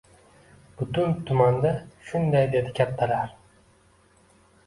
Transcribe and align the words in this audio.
—Butun 0.77 1.11
tumanda 1.29 1.73
shunday,— 2.07 2.47
dedi 2.57 2.73
kattalar. 2.79 3.35